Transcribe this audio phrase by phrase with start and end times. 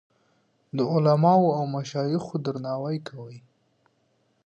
[0.77, 3.37] د علماوو او مشایخو درناوی کاوه.